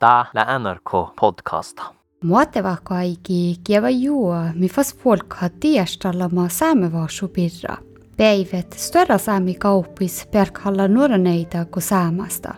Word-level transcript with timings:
Tää 0.00 0.26
lä 0.34 0.58
NRK 0.58 1.14
podcasta. 1.20 1.82
Muoteva 2.24 2.76
kaikki 2.82 3.56
kieva 3.64 3.90
juo, 3.90 4.34
mi 4.54 4.68
fas 4.68 4.96
folk 4.96 5.34
har 5.34 5.50
tiestallama 5.60 6.48
saamevaasu 6.48 7.28
pirra. 7.28 7.76
Päivät 8.16 8.72
störra 8.72 9.18
saami 9.18 9.54
kauppis 9.54 10.28
perkalla 10.32 10.88
nuoraneita 10.88 11.64
kuin 11.64 11.82
saamasta. 11.82 12.54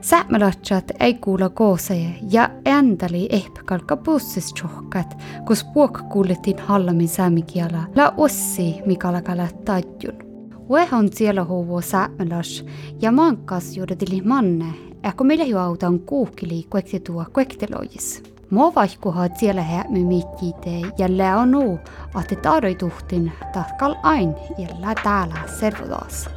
Säämelatsat 0.00 0.84
ei 1.00 1.14
kuulla 1.14 1.48
kooseja 1.48 2.10
ja 2.30 2.50
ändali 2.68 3.28
ehpäkalka 3.30 3.96
bussis 3.96 4.52
tjohkat, 4.52 5.22
kus 5.46 5.64
puok 5.64 6.00
kuulettiin 6.12 6.58
hallamin 6.58 7.08
saamikiela 7.08 7.82
la 7.96 8.14
ossi 8.16 8.74
mikalakala 8.86 9.48
tajjun. 9.64 10.26
Uehon 10.70 11.08
siellä 11.12 11.44
huuvo 11.44 11.80
säämelas 11.80 12.64
ja 13.02 13.12
mankas 13.12 13.76
juudatili 13.76 14.22
manne, 14.22 14.74
ehkö 15.06 15.24
meillä 15.24 15.44
jo 15.44 15.58
autan 15.58 15.98
kuukkili 15.98 16.66
kuekti 16.70 17.00
tuo 17.00 17.24
kuekteloijis. 17.32 18.22
Mua 18.50 18.74
vaihkuhat 18.74 19.36
siellä 19.36 19.62
häämy 19.62 20.04
mittiite 20.04 20.92
ja 20.98 21.06
lää 21.08 21.38
on 21.38 21.54
uu, 21.54 21.78
että 22.20 22.36
tarjoituhtin 22.36 23.32
tatkal 23.52 23.94
ain 24.02 24.34
ja 24.58 24.68
lää 24.80 24.94
täällä 24.94 25.36
servodaas. 25.60 26.30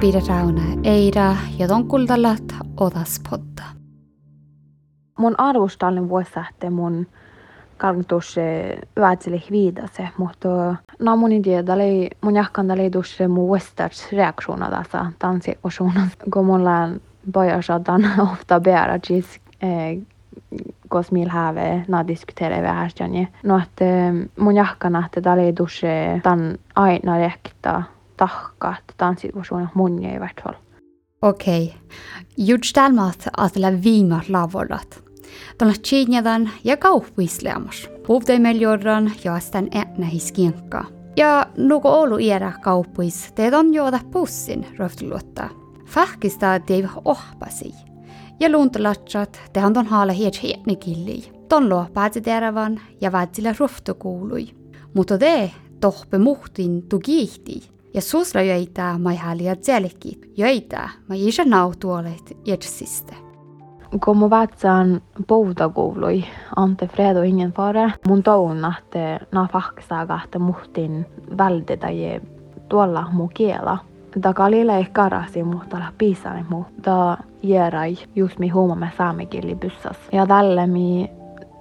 Ammalla 0.00 0.20
piderauna 0.20 0.62
Eira 0.84 1.36
ja 1.58 1.68
ton 1.68 1.88
kultalat 1.88 2.54
otas 2.76 3.20
potta. 3.30 3.62
mun 5.18 5.34
arvostallin 5.38 6.08
vuosi 6.08 6.70
mun 6.70 7.06
kalktus 7.76 8.36
väätseli 9.00 9.44
viidase, 9.50 10.08
mutta 10.16 10.76
no 10.98 11.16
mun 11.16 11.32
idea 11.32 11.66
dali 11.66 12.10
mun 12.20 12.36
jahkan 12.36 12.68
dali 12.68 12.90
tuossa 12.90 13.28
mun 13.28 13.48
vuostats 13.48 14.12
reaktiona 14.12 14.70
tässä 14.70 15.12
tanssikosuuna, 15.18 16.08
kun 16.32 16.46
mulla 16.46 16.88
poja 17.32 17.62
saatan 17.62 18.02
ofta 18.32 18.60
bära 18.60 18.98
gis 18.98 19.40
kos 20.88 21.12
mil 21.12 21.28
häve 21.28 21.84
na 21.88 22.06
diskutera 22.06 22.62
vähän 22.62 22.90
jani. 23.00 23.28
No 23.44 23.58
että 23.58 23.84
mun 24.38 24.56
jahkana 24.56 25.06
että 25.06 25.24
dali 25.24 25.52
tuossa 25.52 25.86
tan 26.22 26.58
aina 26.76 27.18
rekta 27.18 27.82
tahka, 28.20 28.74
että 28.78 28.94
tanssikosuuna 28.96 29.68
mun 29.74 30.04
ei 30.04 30.20
vähtällä. 30.20 30.58
Okei, 31.22 31.74
juts 32.36 32.72
tälmat 32.72 33.28
att 33.36 33.56
la 33.56 33.68
viimat 33.84 34.28
lavollat. 34.28 35.04
Tuolla 35.58 35.74
tjiinjadan 35.82 36.50
ja 36.64 36.76
kauppisleamas. 36.76 37.88
Puhuteimeljorran 38.06 39.12
ja 39.24 39.40
sitten 39.40 39.68
äänä 39.74 40.06
hiskienkaa. 40.06 40.84
Ja 41.16 41.46
nuko 41.56 42.00
olu 42.00 42.18
iärä 42.18 42.52
kauppis, 42.62 43.32
teet 43.32 43.54
on 43.54 43.74
juoda 43.74 44.00
pussin, 44.10 44.66
röftuluottaa. 44.78 45.48
Fahkista 45.86 46.60
teiv 46.66 46.86
ohpasi. 47.04 47.74
Ja 48.40 48.52
luuntalatsat, 48.52 49.40
tehän 49.52 49.72
ton 49.72 49.86
haale 49.86 50.16
hiet 50.16 50.42
hietni 50.42 50.76
killi. 50.76 51.32
Ton 51.48 51.68
luo 51.68 51.86
päätsi 51.94 52.20
terävän 52.20 52.80
ja 53.00 53.12
väätsillä 53.12 53.54
ruftu 53.58 53.94
kuului. 53.94 54.48
Mutta 54.94 55.18
te 55.18 55.50
tohpe 55.80 56.18
muhtin 56.18 56.88
tu 56.88 57.00
Ja 57.94 58.00
susla 58.00 58.42
jöitä 58.42 58.98
mai 58.98 59.16
häliä 59.16 59.56
tselkit. 59.56 60.30
Jöitä 60.36 60.88
mai 61.08 61.28
isä 61.28 61.44
nautuolet 61.44 62.36
jätsiste. 62.46 63.14
Kun 64.04 64.16
mun 64.16 64.30
vatsaan 64.30 65.00
poutakoului, 65.26 66.24
ante 66.56 66.86
fredo 66.86 67.22
ingen 67.22 67.52
fara, 67.52 67.90
mun 68.08 68.22
toun, 68.22 68.56
että 68.78 69.26
na 69.32 69.48
faksaa 69.52 70.20
että 70.24 70.38
muhtin 70.38 71.06
vältetä 71.38 71.90
je 71.90 72.20
tuolla 72.68 73.06
mu 73.12 73.28
kiela. 73.28 73.78
Da 74.22 74.34
kalilla 74.34 74.74
ei 74.74 74.84
karasi 74.92 75.42
mutta 75.42 75.78
la 75.78 75.92
piisani 75.98 76.44
mu. 76.48 76.64
Da 76.84 77.16
järai 77.42 77.96
just 78.16 78.38
mi 78.38 78.48
huomamme 78.48 78.90
saamikilli 78.98 79.54
byssas. 79.54 79.96
Ja 80.12 80.26
tälle 80.26 80.66
mi 80.66 81.10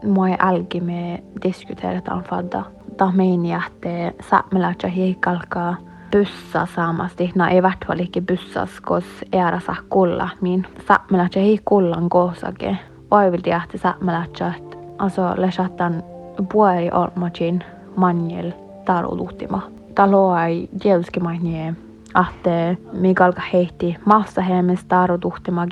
moi 0.05 0.35
älki 0.39 0.81
me 0.81 1.23
diskuteretaan 1.43 2.23
fadda. 2.23 2.63
Da 2.99 3.11
meini, 3.11 3.53
että 3.53 4.23
saamelatsa 4.29 4.87
hiikalkaa 4.87 5.88
byssa 6.11 6.67
saamasti. 6.75 7.31
No 7.35 7.47
ei 7.47 7.63
vähtävälikin 7.63 8.25
byssas, 8.25 8.81
kos 8.81 9.05
ära 9.33 9.59
saa 9.59 9.75
kulla. 9.89 10.29
Min 10.41 10.67
saamelatsa 10.87 11.39
hii 11.39 11.59
kullan 11.65 12.09
koosake. 12.09 12.77
Oivilti 13.11 13.49
jähti 13.49 13.77
saamelatsa, 13.77 14.53
että 14.57 14.77
aso 14.97 15.21
lesatan 15.37 16.03
puoli 16.51 16.89
olmacin 16.91 17.63
manjel 17.95 18.51
taruluhtima. 18.85 19.61
Talo 19.95 20.37
ei 20.37 20.69
jelski 20.83 21.19
mainie 21.19 21.75
ahte 22.13 22.77
mi 22.91 23.13
kalka 23.13 23.41
heitti 23.53 23.97
massa 24.05 24.41
heemes 24.41 24.85
tarutuhtima 24.85 25.67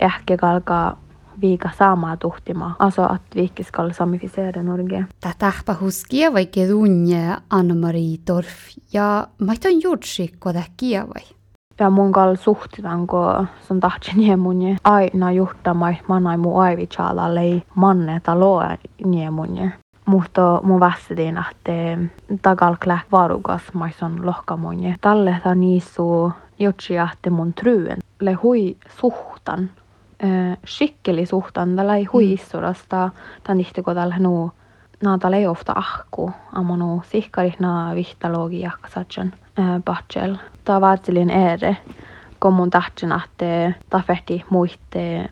ehkä 0.00 0.36
kalka 0.36 0.96
viika 1.40 1.70
saamaa 1.78 2.16
tuhtima 2.16 2.76
aso 2.78 3.02
at 3.02 3.22
viikis 3.34 3.70
kall 3.70 3.90
samifiseerde 3.90 4.62
Norge. 4.62 5.04
Tää 5.20 5.32
tähpä 5.38 5.74
huskia 5.80 6.32
vai 6.32 6.46
kedunje 6.46 7.36
Anna-Marie 7.50 8.18
Torf 8.24 8.48
ja 8.92 9.26
maiton 9.38 9.82
jutsikko 9.82 10.52
täh 10.52 10.70
kievai. 10.76 11.22
Ja 11.80 11.90
mun 11.90 12.12
kall 12.12 12.36
suhtitan, 12.36 13.06
kun 13.06 13.48
sun 13.68 13.80
tahtsi 13.80 14.36
mun 14.36 14.56
aina 14.84 15.32
juhtamai 15.32 15.98
manai 16.08 16.36
mu 16.36 16.58
aivitsala 16.58 17.34
lei 17.34 17.62
manne 17.74 18.20
taloa 18.20 18.76
niemunje. 19.04 19.72
Mutta 20.06 20.60
mun 20.62 20.80
vässidin, 20.80 21.38
että 21.50 21.72
tagalkle 22.42 23.00
varukas 23.12 23.62
maison 23.74 24.26
lohkamunje. 24.26 24.94
Talle 25.00 25.36
ta 25.44 25.54
niisu 25.54 26.32
jotsi 26.58 26.94
mun 27.30 27.54
tryen. 27.54 27.98
Le 28.20 28.32
hui 28.32 28.76
suhtan. 29.00 29.70
Skikkeli 30.66 31.26
suhtan. 31.26 31.76
Tällä 31.76 31.96
ei 31.96 32.04
hui 32.04 32.32
issurasta. 32.32 33.10
Tän 33.44 33.56
tihti 33.56 33.82
kun 33.82 33.94
tällä 33.94 34.18
nuu 34.18 34.52
Naata 35.04 35.28
ei 35.28 35.46
ofta 35.46 35.72
ahku, 35.76 36.30
amonu 36.52 37.02
sihkari 37.10 37.54
na 37.58 37.94
vihtalogi 37.94 38.60
jahkasatjan 38.60 39.32
batsel. 39.84 40.36
Ta 40.64 40.80
vaatsilin 40.80 41.30
ere, 41.30 41.76
kun 42.40 42.54
mun 42.54 42.70
tahtsin 42.70 43.12
ahte 43.12 43.74
tafehti 43.90 44.44
muitte 44.50 45.30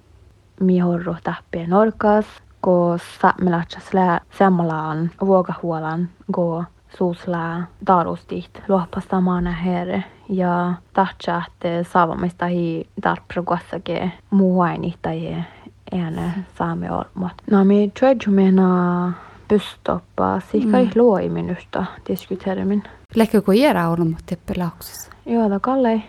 mihorru 0.61 1.17
täppien 1.25 1.71
norkas, 1.71 2.27
kun 2.63 2.99
saamelatsas 3.21 3.95
lää 3.95 4.21
sammalaan 4.39 5.11
vuokahuolan, 5.21 6.09
kun 6.35 6.65
suuslää 6.97 7.67
tarustiht 7.85 8.51
luopasta 8.69 9.21
maana 9.21 9.53
here 9.53 10.05
ja 10.29 10.75
tahtsa, 10.93 11.43
että 11.47 11.91
saavamista 11.93 12.47
hi 12.47 12.89
tarpproguassake 13.01 14.13
muuaini 14.31 14.95
tai 15.03 15.45
ene 15.93 16.33
saame 16.59 16.91
olmat. 16.91 17.33
No 17.51 17.65
mi 17.65 17.93
tredjumena 17.99 19.13
busstoppa 19.49 20.41
sikari 20.41 20.85
mm. 20.85 20.91
luoi 20.95 21.29
minusta 21.29 21.85
diskuteeramin. 22.09 22.83
Läkkö 23.17 23.43
kun 23.43 23.59
jäädä 23.59 23.89
ollut 23.89 24.17
teppelauksessa? 24.27 25.13
Joo, 25.27 25.49
ta 25.49 25.61
kalle. 25.61 26.03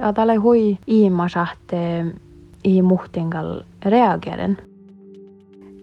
Ja 0.00 0.12
tälle 0.12 0.34
hui 0.36 0.78
iimasahte 0.88 2.04
i 2.64 2.82
muhtingal 2.82 3.60
reageren. 3.84 4.67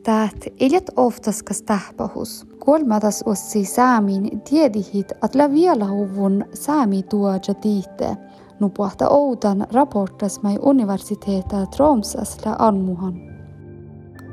Täät 0.05 0.47
iljet 0.59 0.91
oftaskas 0.95 1.61
tähpahus. 1.61 2.47
Kolmadas 2.59 3.23
ossi 3.25 3.66
saamin 3.66 4.41
tiedihit, 4.41 5.11
at 5.21 5.35
la 5.35 5.51
vielä 5.51 5.88
huvun 5.88 6.45
saami 6.53 7.03
tuoja 7.03 7.53
tiitte. 7.61 8.17
Nupuhta 8.59 9.09
outan 9.09 9.67
raportas 9.73 10.41
mai 10.43 10.57
universiteeta 10.61 11.66
Tromsas 11.66 12.46
la 12.46 12.55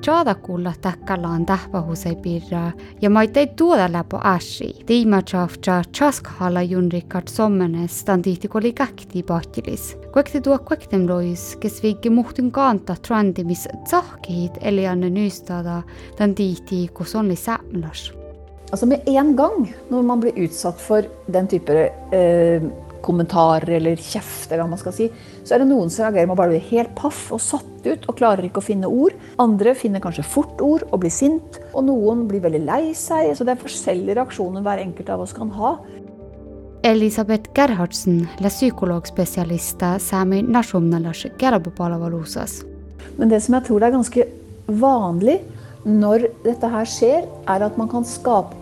anmuhan. 0.03 0.25
Tjaadakulla 0.25 0.73
takkallaan 0.81 1.47
tähpahusei 1.47 2.17
pirraa 2.17 2.73
ja 3.03 3.11
maitei 3.11 3.47
tuoda 3.47 3.89
läpö 3.93 4.19
ashi. 4.23 4.85
Tiima 4.87 5.23
tjafta 5.23 5.83
chaskhala 5.97 6.63
junrikat 6.63 7.29
sommenes 7.29 8.05
tan 8.05 8.23
tihti 8.23 8.49
koli 8.49 8.73
käkti 8.73 9.23
pahtilis. 9.23 9.97
Kuekti 10.13 10.41
tuo 10.41 10.59
kuektem 10.59 11.09
lois, 11.09 11.57
kes 11.57 11.83
viikki 11.83 12.11
muhtun 12.11 12.51
kanta 12.53 12.97
trandimis 13.07 13.69
tsahkihit 13.85 14.59
eli 14.61 14.87
anne 14.87 15.11
nystada 15.11 15.83
tan 16.17 16.35
tihti 16.35 16.89
kus 16.95 17.15
onni 17.15 17.37
sämlas. 17.37 18.13
Altså 18.73 18.87
Med 18.87 19.01
en 19.07 19.37
gang 19.37 19.69
når 19.91 20.03
man 20.03 20.21
blir 20.21 20.33
utsatt 20.37 20.81
for 20.81 21.03
den 21.33 21.49
type 21.49 21.93
eh, 22.13 22.63
kommentarer 23.03 23.71
eller 23.71 23.97
kjeft, 23.97 24.53
eller 24.53 24.63
hva 24.63 24.71
man 24.71 24.79
skal 24.79 24.93
si, 24.93 25.09
så 25.43 25.57
er 25.57 25.63
det 25.63 25.71
noen 25.71 25.91
som 25.91 26.07
reagerer 26.07 26.29
med 26.29 26.37
å 26.37 26.41
bare 26.41 26.55
bli 26.55 26.63
helt 26.71 26.93
paff 26.99 27.25
og 27.35 27.43
satt 27.43 27.87
ut 27.87 28.05
og 28.07 28.19
klarer 28.19 28.47
ikke 28.47 28.63
å 28.63 28.67
finne 28.67 28.91
ord. 28.91 29.17
Andre 29.43 29.75
finner 29.79 30.03
kanskje 30.03 30.27
fort 30.27 30.61
ord 30.63 30.85
og 30.91 31.03
blir 31.03 31.13
sint, 31.15 31.59
og 31.73 31.87
noen 31.89 32.29
blir 32.31 32.45
veldig 32.45 32.63
lei 32.67 32.83
seg. 32.99 33.33
Så 33.35 33.47
det 33.47 33.57
er 33.57 33.65
forskjellige 33.65 34.21
reaksjoner 34.21 34.63
hver 34.63 34.85
enkelt 34.85 35.11
av 35.11 35.25
oss 35.25 35.35
kan 35.37 35.51
ha. 35.59 35.75
Elisabeth 36.87 37.51
Gerhardsen 37.55 38.25
la 38.43 38.51
psykologspesialista 38.51 39.97
Sami 40.03 40.41
nasjonalars 40.43 41.29
Gerabopalavalosas. 41.39 42.63
Men 43.19 43.31
det 43.31 43.43
som 43.45 43.55
jeg 43.59 43.69
tror 43.69 43.85
er 43.87 43.95
ganske 43.95 44.27
vanlig 44.67 45.41
når 45.87 46.29
dette 46.47 46.71
her 46.71 46.87
skjer, 46.87 47.27
er 47.51 47.67
at 47.67 47.79
man 47.79 47.91
kan 47.91 48.07
skape, 48.07 48.55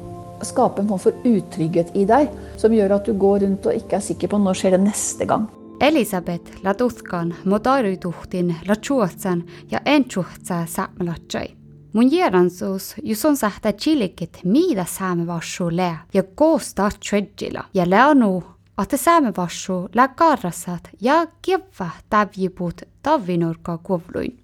skape 0.48 0.80
en 0.80 0.88
form 0.88 1.02
for 1.02 1.28
utrygghet 1.28 1.92
i 1.96 2.06
deg, 2.08 2.28
som 2.60 2.72
gjør 2.72 2.96
at 2.96 3.08
du 3.08 3.16
går 3.20 3.44
rundt 3.44 3.68
og 3.68 3.76
ikke 3.76 3.98
er 4.00 4.04
sikker 4.04 4.32
på 4.32 4.40
når 4.40 4.60
skjer 4.60 4.76
det 4.76 4.84
neste 4.88 5.28
gang. 5.28 5.48
Elisabeth 5.80 6.64
la 6.64 6.74
tutkan 6.74 7.34
modarutuhtin 7.44 8.56
la 8.68 8.76
chuotsan 8.76 9.44
ja 9.70 9.80
en 9.84 10.04
chuotsa 10.04 10.66
saamelatsai. 10.66 11.46
Mun 11.92 12.12
jeransus 12.12 12.94
jos 13.02 13.24
on 13.24 13.36
sähtä 13.36 13.72
chilikit 13.72 14.38
miida 14.44 14.84
saamevassu 14.84 15.76
lea 15.76 15.96
ja 16.14 16.22
koosta 16.34 16.90
tredjilla 17.10 17.64
ja 17.74 17.90
leanu 17.90 18.42
att 18.76 18.90
saamevassu 18.96 19.88
lää 19.94 20.08
karrasat 20.08 20.88
ja 21.00 21.26
kiva 21.42 21.90
tävjiput 22.10 22.82
tavinurka 23.02 23.78
kuvluin. 23.78 24.38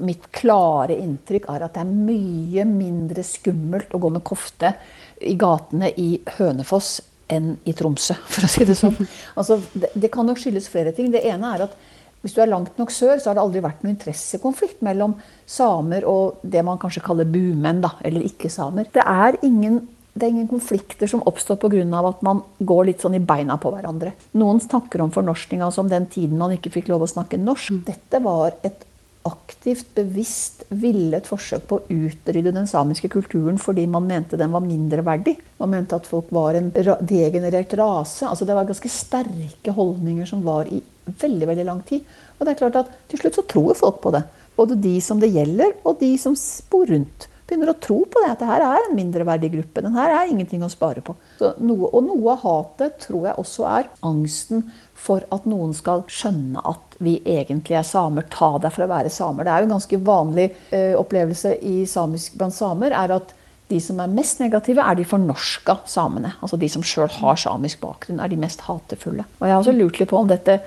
Mitt 0.00 0.24
klare 0.40 0.94
inntrykk 0.94 1.44
er 1.48 1.62
at 1.62 1.74
det 1.74 1.80
er 1.80 1.84
mye 1.84 2.64
mindre 2.64 3.22
skummelt 3.22 3.92
å 3.92 3.98
gå 3.98 4.08
med 4.08 4.24
kofte 4.24 4.72
i 5.20 5.34
gatene 5.36 5.92
i 5.96 6.22
Hønefoss 6.38 7.11
enn 7.32 7.54
i 7.68 7.74
Tromsø, 7.76 8.16
for 8.34 8.46
å 8.46 8.50
si 8.50 8.66
det 8.68 8.76
sånn. 8.78 8.98
Altså, 9.34 9.60
det, 9.72 9.92
det 9.94 10.12
kan 10.12 10.28
nok 10.28 10.40
skyldes 10.42 10.70
flere 10.72 10.94
ting. 10.96 11.10
Det 11.14 11.24
ene 11.28 11.56
er 11.56 11.66
at 11.68 11.80
hvis 12.22 12.36
du 12.36 12.42
er 12.44 12.52
langt 12.52 12.76
nok 12.78 12.92
sør, 12.94 13.16
så 13.18 13.30
har 13.30 13.38
det 13.38 13.42
aldri 13.42 13.62
vært 13.64 13.80
noen 13.82 13.96
interessekonflikt 13.96 14.84
mellom 14.86 15.16
samer 15.48 16.06
og 16.06 16.44
det 16.46 16.62
man 16.62 16.78
kanskje 16.78 17.02
kaller 17.02 17.26
bumenn, 17.26 17.82
da, 17.82 17.96
eller 18.06 18.28
ikke-samer. 18.28 18.92
Det 18.94 19.02
ingen 19.42 19.82
det 20.12 20.26
er 20.26 20.34
ingen 20.34 20.48
konflikter 20.48 21.08
som 21.08 21.22
oppstår 21.24 21.56
pga. 21.56 22.08
at 22.08 22.22
man 22.22 22.42
går 22.58 22.84
litt 22.84 23.00
sånn 23.00 23.14
i 23.16 23.18
beina 23.18 23.56
på 23.56 23.70
hverandre. 23.72 24.12
Noen 24.36 24.60
snakker 24.60 25.00
om 25.00 25.10
fornorskninga 25.10 25.70
som 25.72 25.88
den 25.88 26.06
tiden 26.06 26.38
man 26.38 26.52
ikke 26.52 26.70
fikk 26.70 26.88
lov 26.88 27.02
å 27.02 27.08
snakke 27.08 27.40
norsk. 27.40 27.80
Dette 27.86 28.20
var 28.20 28.52
et 28.62 28.84
aktivt, 29.28 29.88
bevisst, 29.94 30.64
villet 30.68 31.28
forsøk 31.28 31.66
på 31.70 31.78
å 31.78 31.96
utrydde 32.06 32.52
den 32.54 32.68
samiske 32.70 33.10
kulturen 33.12 33.60
fordi 33.60 33.84
man 33.90 34.06
mente 34.08 34.38
den 34.40 34.52
var 34.54 34.64
mindreverdig. 34.64 35.36
Man 35.62 35.72
mente 35.74 35.98
at 35.98 36.08
folk 36.08 36.30
var 36.34 36.58
en 36.58 36.70
degenerert 36.74 37.74
rase. 37.78 38.26
Altså 38.28 38.48
Det 38.48 38.56
var 38.56 38.68
ganske 38.68 38.92
sterke 38.92 39.74
holdninger 39.76 40.28
som 40.28 40.42
var 40.46 40.70
i 40.70 40.82
veldig 41.22 41.50
veldig 41.50 41.66
lang 41.66 41.82
tid. 41.86 42.06
Og 42.38 42.46
det 42.46 42.54
er 42.54 42.62
klart 42.62 42.80
at 42.82 42.94
til 43.10 43.22
slutt 43.22 43.38
så 43.38 43.46
tror 43.48 43.78
folk 43.78 44.00
på 44.02 44.14
det. 44.14 44.24
Både 44.56 44.76
de 44.76 44.96
som 45.00 45.20
det 45.20 45.32
gjelder, 45.32 45.78
og 45.86 46.00
de 46.02 46.12
som 46.20 46.34
bor 46.70 46.90
rundt. 46.90 47.28
Begynner 47.52 47.74
å 47.74 47.80
tro 47.84 47.98
på 48.08 48.20
det, 48.22 48.30
at 48.32 48.40
det 48.40 48.46
her 48.48 48.62
er 48.64 48.86
en 48.86 48.94
mindreverdig 48.96 49.50
gruppe. 49.52 49.82
Den 49.84 49.96
her 49.98 50.08
er 50.14 50.30
ingenting 50.30 50.62
å 50.64 50.70
spare 50.72 51.02
på. 51.04 51.12
Noe, 51.60 51.90
og 51.90 52.06
noe 52.06 52.32
av 52.32 52.46
hatet 52.46 52.96
tror 53.02 53.26
jeg 53.28 53.36
også 53.42 53.66
er 53.68 53.90
angsten 54.08 54.62
for 54.96 55.26
at 55.34 55.44
noen 55.50 55.74
skal 55.76 56.06
skjønne 56.08 56.62
at 56.70 56.96
vi 57.04 57.18
egentlig 57.28 57.76
er 57.76 57.84
samer. 57.84 58.24
Ta 58.32 58.54
deg 58.62 58.72
for 58.72 58.86
å 58.86 58.88
være 58.94 59.12
samer. 59.12 59.44
Det 59.44 59.52
er 59.52 59.60
jo 59.60 59.68
en 59.68 59.74
ganske 59.76 60.00
vanlig 60.06 60.48
uh, 60.72 60.94
opplevelse 61.02 61.52
samisk 61.92 62.40
blant 62.40 62.56
samer. 62.56 62.96
er 62.96 63.12
at 63.18 63.36
de 63.68 63.80
som 63.84 64.00
er 64.00 64.16
mest 64.16 64.40
negative, 64.40 64.80
er 64.80 64.96
de 64.96 65.04
fornorska 65.08 65.82
samene. 65.88 66.32
Altså 66.40 66.56
de 66.60 66.72
som 66.72 66.84
sjøl 66.84 67.12
har 67.20 67.36
samisk 67.40 67.84
bakgrunn, 67.84 68.20
er 68.20 68.32
de 68.32 68.40
mest 68.40 68.64
hatefulle. 68.64 69.28
Og 69.40 69.44
jeg 69.44 69.54
har 69.54 69.60
også 69.60 69.76
lurt 69.76 70.00
litt 70.00 70.12
på 70.12 70.24
om 70.24 70.32
dette, 70.32 70.58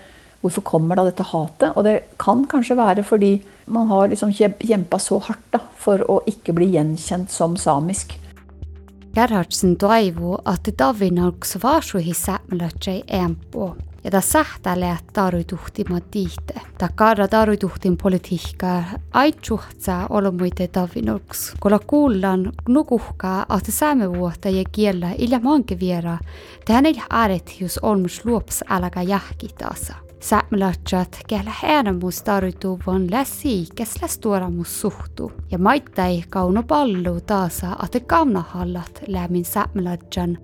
hvorfor 0.45 0.65
kommer 0.69 1.01
da 1.01 1.09
dette 1.09 1.25
hatet. 1.33 1.73
Og 1.73 1.85
det 1.89 1.97
kan 2.21 2.45
kanskje 2.49 2.77
være 2.77 3.05
fordi 3.05 3.33
man 3.65 3.87
har 3.87 4.07
liksom 4.07 4.33
kjempa 4.33 4.99
så 4.99 5.19
hardt 5.19 5.51
da, 5.51 5.59
for 5.77 6.03
å 6.11 6.21
ikke 6.27 6.53
bli 6.53 6.69
gjenkjent 6.75 7.31
som 7.31 7.57
samisk. 7.57 8.19
Gerhardsen 9.15 9.75
toivoo, 9.75 10.37
että 10.53 10.71
Davinauks 10.77 11.57
vaasuhi 11.63 12.13
sämmälötsei 12.13 13.03
empo. 13.07 13.75
Ja 14.03 14.11
ta 14.11 14.21
sähtäle 14.21 14.97
tarutuhtima 15.13 15.99
tiihte. 16.11 16.61
Ta 16.77 16.89
karra 16.95 17.27
tarutuhtin 17.27 17.97
politiikkaa 17.97 18.83
aitsuhtsaa 19.13 20.07
olomuite 20.09 20.69
Davinauks. 20.73 21.53
Kolla 21.59 21.79
kuullan 21.79 22.51
nukuhkaa, 22.67 23.45
että 23.57 23.71
säämme 23.71 24.17
vuotta 24.17 24.49
ja 24.49 24.63
kiellä 24.71 25.11
ilja 25.17 25.39
manke 25.39 25.79
viera. 25.79 26.17
Tähän 26.65 26.85
ei 26.85 27.01
ääret, 27.09 27.61
jos 27.61 27.77
olmus 27.77 28.25
luops 28.25 28.63
äläkä 28.69 29.01
jähkitaasa. 30.25 30.45
Saamelatsat 30.45 31.19
kellä 31.27 31.51
äänemus 31.63 32.23
tarvituvan 32.23 33.11
läsi, 33.11 33.67
käsläs 33.75 34.19
tuoramus 34.19 34.81
suhtu. 34.81 35.31
Ja 35.51 35.57
maittai 35.57 36.23
kauno 36.29 36.63
pallu 36.63 37.21
taasa, 37.21 37.67
että 37.83 37.99
kaunahallat 37.99 39.01
lämmin 39.07 39.45
saamelatsan. 39.45 40.37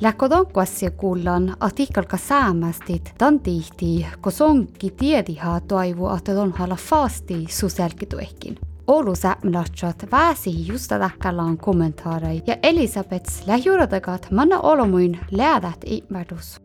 Läkodonkkuassia 0.00 0.90
kuullaan 0.90 1.56
artikkelka 1.60 2.16
säämästit 2.16 3.14
tantihti, 3.18 4.06
kun 4.22 4.32
onkin 4.40 4.96
tiedihaa 4.96 5.60
toivu, 5.60 6.08
että 6.08 6.42
on 6.42 6.52
halla 6.52 6.76
faasti 6.76 7.46
suselkituekin. 7.48 8.56
Oulu 8.86 9.14
säämelatsat 9.14 10.06
väsi 10.12 10.66
just 10.66 10.88
täkkällään 10.88 11.58
kommentaarai 11.58 12.42
ja 12.46 12.56
Elisabeths 12.62 13.46
lähijuuratakat 13.46 14.30
manna 14.30 14.60
olomuin 14.60 15.18
läädät 15.30 15.80
immerdus. 15.86 16.60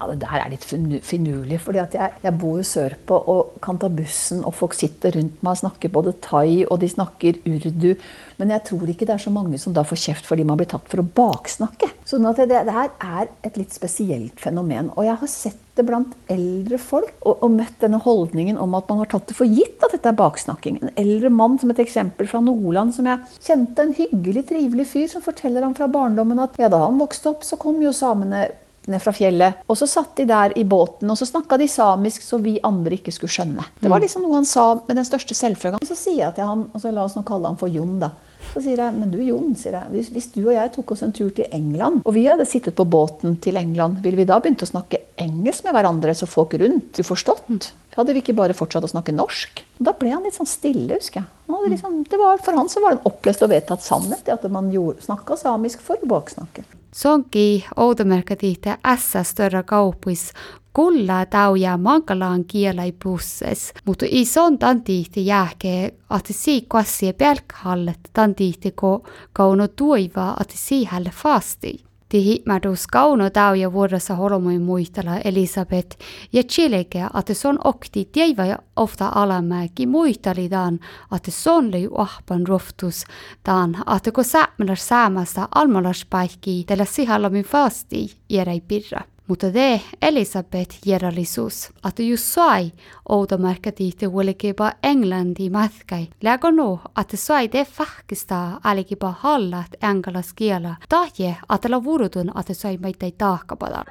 Ja, 0.00 0.06
Det 0.08 0.20
der 0.22 0.40
er 0.40 0.48
litt 0.48 0.64
finurlig. 0.64 1.60
fordi 1.60 1.78
jeg, 1.78 2.12
jeg, 2.22 2.38
bor 2.40 2.56
jo 2.56 2.64
sørpå 2.64 3.20
og 3.28 3.60
kan 3.60 3.78
ta 3.78 3.88
bussen, 3.88 4.44
og 4.44 4.54
folk 4.54 4.74
sitter 4.74 5.12
rundt 5.12 5.42
meg 5.42 5.52
og 5.52 5.60
snakker 5.60 5.92
både 5.92 6.14
thai 6.24 6.64
og 6.64 6.80
de 6.80 6.88
snakker 6.88 7.36
urdu. 7.44 7.94
Men 8.38 8.54
jeg 8.54 8.64
tror 8.64 8.88
ikke 8.88 9.04
det 9.04 9.14
er 9.14 9.20
så 9.20 9.30
mange 9.30 9.58
som 9.60 9.74
da 9.76 9.84
får 9.84 10.00
kjeft 10.00 10.24
fordi 10.24 10.46
man 10.48 10.56
blir 10.56 10.70
tatt 10.70 10.88
for 10.88 11.02
å 11.02 11.04
baksnakke. 11.04 11.90
Så 12.08 12.16
det, 12.16 12.48
det 12.48 12.72
her 12.72 12.88
er 12.96 13.28
et 13.44 13.58
litt 13.60 13.74
spesielt 13.76 14.40
fenomen. 14.40 14.88
Og 14.96 15.04
jeg 15.04 15.18
har 15.20 15.30
sett 15.30 15.60
det 15.76 15.84
blant 15.86 16.14
eldre 16.32 16.78
folk 16.80 17.12
og, 17.20 17.42
og, 17.44 17.52
møtt 17.54 17.76
denne 17.82 18.00
holdningen 18.00 18.58
om 18.60 18.74
at 18.78 18.88
man 18.90 19.02
har 19.02 19.10
tatt 19.12 19.28
det 19.30 19.36
for 19.36 19.48
gitt 19.48 19.84
at 19.84 19.92
dette 19.94 20.08
er 20.08 20.16
baksnakking. 20.16 20.80
En 20.80 20.94
eldre 21.00 21.30
mann 21.32 21.60
som 21.60 21.72
et 21.72 21.84
eksempel 21.84 22.28
fra 22.30 22.40
Nordland 22.44 22.96
som 22.96 23.08
jeg 23.08 23.20
kjente, 23.36 23.84
en 23.84 23.94
hyggelig, 23.96 24.46
trivelig 24.48 24.88
fyr, 24.94 25.06
som 25.12 25.24
forteller 25.24 25.66
ham 25.66 25.76
fra 25.76 25.90
barndommen 25.92 26.40
at 26.42 26.56
ja, 26.60 26.72
da 26.72 26.82
han 26.86 27.00
vokste 27.00 27.34
opp, 27.34 27.44
så 27.46 27.60
kom 27.60 27.80
jo 27.84 27.92
samene 27.96 28.48
ned 28.92 29.02
fra 29.02 29.14
fjellet. 29.16 29.62
Og 29.70 29.78
så 29.78 29.88
satt 29.90 30.14
de 30.20 30.26
der 30.30 30.56
i 30.58 30.64
båten, 30.68 31.10
og 31.10 31.18
så 31.18 31.28
snakka 31.28 31.58
de 31.60 31.68
samisk 31.70 32.24
så 32.26 32.40
vi 32.42 32.58
andre 32.66 32.98
ikke 32.98 33.14
skulle 33.14 33.32
skjønne. 33.32 33.66
Det 33.80 33.88
var 33.88 34.00
mm. 34.00 34.06
liksom 34.06 34.26
noe 34.26 34.40
han 34.40 34.48
sa 34.48 34.72
med 34.80 34.96
den 34.98 35.08
største 35.08 35.36
selvfølgen. 35.38 35.84
Så 35.86 35.98
sier 35.98 36.26
jeg 36.26 36.36
til 36.38 36.50
han, 36.50 36.66
og 36.72 36.82
så 36.82 36.92
la 36.94 37.06
oss 37.06 37.16
nå 37.18 37.24
kalle 37.28 37.50
han 37.50 37.60
for 37.60 37.72
Jon, 37.72 37.98
da. 38.02 38.12
Så 38.50 38.62
sier 38.64 38.80
jeg, 38.80 38.94
men 38.96 39.10
du 39.12 39.18
Jon, 39.22 39.52
sier 39.58 39.76
jeg, 39.76 39.90
hvis, 39.92 40.08
hvis, 40.14 40.30
du 40.34 40.40
og 40.42 40.54
jeg 40.56 40.72
tok 40.74 40.94
oss 40.94 41.04
en 41.06 41.12
tur 41.14 41.28
til 41.34 41.46
England, 41.54 42.00
og 42.02 42.16
vi 42.16 42.24
hadde 42.26 42.48
sittet 42.48 42.74
på 42.78 42.86
båten 42.88 43.36
til 43.42 43.60
England, 43.60 44.00
ville 44.02 44.18
vi 44.18 44.26
da 44.26 44.40
begynt 44.42 44.64
å 44.64 44.70
snakke 44.70 45.04
engelsk 45.20 45.66
med 45.66 45.76
hverandre 45.76 46.16
så 46.16 46.26
folk 46.30 46.56
rundt 46.58 46.98
uforstått? 46.98 47.44
forstått? 47.46 47.76
Hadde 47.96 48.14
vi 48.14 48.22
ikke 48.22 48.36
bare 48.38 48.56
fortsatt 48.56 48.86
å 48.86 48.90
snakke 48.90 49.14
norsk? 49.14 49.62
Da 49.82 49.92
ble 49.98 50.12
han 50.14 50.24
litt 50.24 50.36
sånn 50.38 50.48
stille, 50.48 50.96
husker 50.96 51.22
jeg. 51.22 51.28
Liksom, 51.70 52.04
var, 52.14 52.38
for 52.42 52.56
han 52.56 52.70
så 52.70 52.82
var 52.82 52.94
det 52.94 53.00
en 53.00 53.08
opplest 53.10 53.42
og 53.42 53.50
vedtatt 53.50 53.82
sannhet 53.82 54.28
at 54.30 54.44
man 54.52 54.70
snakka 55.02 55.36
samisk 55.38 55.82
for 55.84 56.00
baksnakke. 56.08 56.62
Se 56.94 57.08
onkin 57.08 57.64
outomerkitihtä 57.76 58.78
ässästörä 58.86 59.62
kaupus 59.62 60.32
kulla 60.72 61.26
tauja 61.26 61.76
mankalaan 61.76 62.44
kielai 62.44 62.92
busses, 63.04 63.72
mutta 63.84 64.06
ison 64.08 64.58
tantihti 64.58 65.26
jääkee, 65.26 65.86
että 66.18 66.32
sii 66.32 66.64
kassie 66.68 67.12
pelkhallet 67.12 67.98
tantihti 68.12 68.70
ko 68.70 69.08
kauno 69.32 69.68
tuiva, 69.68 70.36
että 70.40 70.54
sii 70.56 70.84
hälle 70.84 71.10
fasti. 71.14 71.89
Tihi 72.10 72.42
madus 72.46 72.86
kauno 72.86 73.30
tauja 73.30 73.72
vuodessa 73.72 74.14
holomoin 74.14 74.62
muistella 74.62 75.18
Elisabeth 75.24 75.98
ja 76.32 76.42
Chileke, 76.42 77.06
että 77.18 77.34
son 77.34 77.58
okti 77.64 78.04
ja 78.46 78.58
ofta 78.76 79.12
alamäki 79.14 79.86
muistalitaan, 79.86 80.80
että 81.16 81.30
son 81.30 81.72
löi 81.72 81.88
ahpan 81.96 82.46
roftus 82.46 83.04
taan, 83.42 83.76
että 83.96 84.12
kun 84.12 84.24
almalas 85.54 86.06
paikki 86.10 86.64
tällä 86.66 86.84
sihalomin 86.84 87.44
fasti 87.44 88.16
järäi 88.28 88.60
pirra. 88.60 89.00
Mutta 89.30 89.54
det 89.54 89.80
Elisabeth 90.02 90.78
järjelisus, 90.86 91.70
että 91.88 92.02
just 92.02 92.24
sai 92.24 92.72
outomärkätiihti 93.08 94.06
huolikipa 94.06 94.72
Englanti 94.82 95.50
matkai. 95.50 96.08
Lägö 96.22 96.50
no, 96.50 96.80
että 97.00 97.16
sai 97.16 97.52
det 97.52 97.68
fahkista 97.68 98.60
alikipa 98.64 99.14
hallat 99.18 99.66
engalas 99.82 100.32
kiela. 100.34 100.76
Tahje, 100.88 101.36
että 101.54 101.70
la 101.70 101.84
vurutun, 101.84 102.32
että 102.40 102.54
sai 102.54 102.76
meitä 102.76 103.06
taakkapadan. 103.18 103.84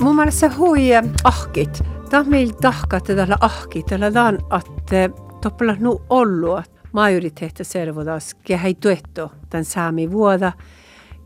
Mun 0.00 0.16
mielestä 0.16 0.50
hui 0.58 0.88
ahkit. 1.24 1.82
Tämä 2.10 2.24
meillä 2.24 2.54
tahkat 2.62 3.04
tällä 3.04 3.36
ahkit. 3.40 3.86
Tällä 3.86 4.24
on, 4.24 4.34
että 4.34 5.10
toppella 5.42 5.76
nu 5.78 6.02
ollut, 6.10 6.75
majoriteetti 6.96 7.64
servodas, 7.64 8.34
ke 8.34 8.60
hei 8.62 8.74
tuettu 8.74 9.30
tämän 9.50 9.64
saami 9.64 10.10
vuoda, 10.10 10.52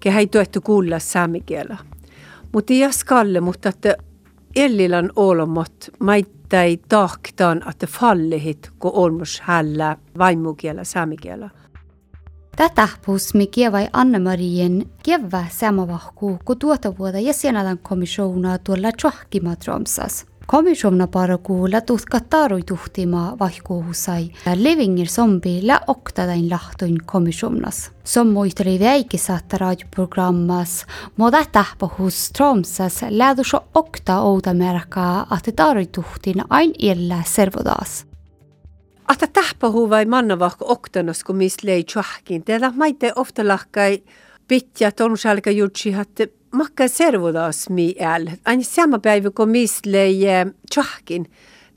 ke 0.01 0.15
hei 0.15 0.27
tuettu 0.27 0.61
kuulla 0.61 0.99
saamikielä. 0.99 1.77
Mutta 2.53 2.73
ei 2.73 2.93
skalle, 2.93 3.41
mutta 3.41 3.69
että 3.69 3.97
Ellilan 4.57 5.11
olomot, 5.17 5.91
mai 5.99 6.25
ei 6.53 6.81
tahtaan, 6.89 7.63
että 7.71 7.87
fallihit, 7.87 8.71
kun 8.79 8.91
olmus 8.95 9.41
hällä 9.41 9.97
vaimukielä, 10.19 10.85
saamikielä. 10.85 11.51
Tätä 12.57 12.89
pusmi 13.07 13.47
kievai 13.47 13.89
Anne-Marien 13.93 14.87
kievä 15.03 15.45
samavahku, 15.51 16.39
kun 16.45 16.59
tuota 16.59 16.99
vuotta 16.99 17.19
jäsenätän 17.19 17.79
komissiona 17.79 18.59
tuolla 18.59 18.93
tjohkimatromsas. 18.93 20.27
Komisjonna 20.51 21.07
paraku 21.07 21.71
lätus 21.71 22.07
Kataruid 22.07 22.71
juhtima 22.71 23.37
vaikuhu 23.41 23.93
sai 23.93 24.31
ja 24.47 24.53
Levingil 24.65 25.07
zombi 25.07 25.61
lä 25.63 25.81
oktadan 25.87 26.51
lahtun 26.51 26.99
komisjonnas. 27.07 27.93
Sommuid 28.05 28.53
oli 28.61 28.81
väikesaatte 28.81 29.59
raadioprogrammas 29.59 30.87
Moda 31.17 31.45
tähpahus 31.53 32.31
Tromsas 32.33 33.01
lädus 33.11 33.55
okta 33.75 34.21
oudamerka, 34.21 35.27
että 35.39 35.53
taruid 35.53 35.89
juhtin 35.97 36.43
ain 36.49 36.75
jälle 36.79 37.25
servodaas. 37.27 38.07
Ahta 39.09 39.27
tähpahu 39.27 39.91
vai 39.91 40.05
mannavahko 40.05 40.65
oktanos, 40.69 41.25
kun 41.25 41.37
mis 41.37 41.63
lei 41.63 41.85
tjahkin. 41.85 42.45
Teillä 42.45 42.73
maite 42.77 43.13
ofta 43.17 43.49
lahkai 43.49 44.03
pitjat 44.49 45.01
on 45.01 45.19
salka 45.19 45.51
jutsihatte 45.51 46.29
makka 46.53 46.89
servodas 46.89 47.69
mi 47.69 47.95
äl. 48.01 48.31
Aina 48.45 48.63
sama 48.63 48.99
päivä, 48.99 49.31
kun 49.31 49.49
mistä 49.49 49.93
lei 49.93 50.21
tjahkin. 50.75 51.27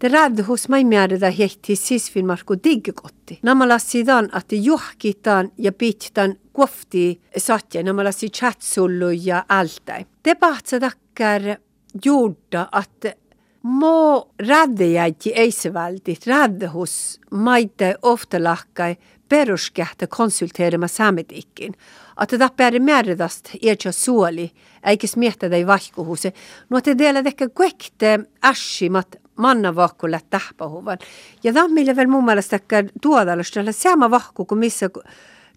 Det 0.01 0.09
rädd 0.09 0.41
hos 0.41 0.67
mig 0.69 0.83
med 0.83 1.09
det 1.09 1.31
hehti 1.31 1.75
sisfin 1.75 2.25
marko 2.25 2.55
diggotti. 2.63 3.39
Namala 3.43 3.79
sidan 3.79 4.29
att 4.31 4.49
det 4.49 4.57
johkitan 4.57 5.51
ja 5.57 5.71
pittan 5.71 6.35
kofti 6.51 7.19
satja 7.37 7.83
namala 7.83 8.11
si 8.11 8.29
chatsullu 8.29 9.11
ja 9.11 9.45
altai. 9.47 10.05
Det 10.21 10.39
bahtsa 10.39 10.79
takkar 10.79 11.57
gjorda 12.03 12.67
att 12.71 13.05
må 13.63 14.27
räddejäiti 14.37 15.31
eisevältit 15.35 16.27
rädde 16.27 16.67
hos 16.67 17.19
maite 17.31 17.95
ofta 18.01 18.39
lahkai 18.39 18.97
peruskähtä 19.33 20.07
konsulteerima 20.07 20.87
saametikin. 20.87 21.73
Että 22.21 22.37
tappääri 22.37 22.79
määrätäst 22.79 23.49
iätsä 23.61 23.91
suoli, 23.91 24.51
eikä 24.85 25.07
smiehtä 25.07 25.49
tai 25.49 25.67
vahkuhuse. 25.67 26.33
No 26.69 26.77
että 26.77 26.95
teillä 26.95 27.23
ehkä 27.25 27.49
kuekte 27.49 28.19
äshimat 28.45 29.15
manna 29.35 29.75
vahkulle 29.75 30.21
tähpahuvan. 30.29 30.97
Ja 31.43 31.53
meille 31.67 31.95
vielä 31.95 32.09
mun 32.09 32.25
mielestä 32.25 32.59
tuodalosta 33.01 33.59
sama 33.71 34.11
vahku 34.11 34.45
kuin 34.45 34.59
missä 34.59 34.89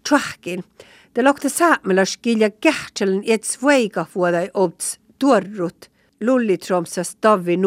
tjahkin. 0.09 0.63
Det 1.15 1.23
lokta 1.23 1.49
saamelaskil 1.49 2.41
ja 2.41 2.49
kähtselen 2.49 3.23
et 3.27 3.43
sveika 3.43 4.05
vuoda 4.15 4.37
obts 4.53 4.99
tuorrut 5.19 5.91
lullitromsas 6.21 7.17
Davi 7.23 7.57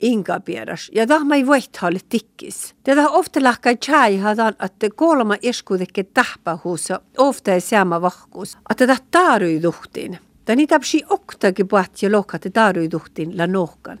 Nulands 0.00 0.20
Ingabieras. 0.20 0.90
Ja 0.94 1.06
tämä 1.06 1.34
ei 1.34 1.46
voithalle 1.46 1.98
tikkis. 2.08 2.74
Tätä 2.82 3.10
ofta 3.10 3.42
lahkai 3.42 3.76
chai 3.76 4.20
että 4.64 4.88
kolma 4.94 5.34
eskudekke 5.42 6.04
tähpähuussa 6.04 7.00
ofta 7.18 7.52
ei 7.52 7.60
sama 7.60 8.00
vahkuus. 8.00 8.58
Että 8.70 8.86
tämä 8.86 8.98
taarui 9.10 9.62
duhtiin. 9.62 10.18
Tämä 10.44 10.56
niitä 10.56 10.80
psi 10.80 11.02
oktakin 11.08 11.68
puhut 11.68 12.02
ja 12.02 12.12
lokate 12.12 12.50
taarui 12.50 12.90
duhtiin 12.90 13.38
la 13.38 13.46
nohkan. 13.46 13.98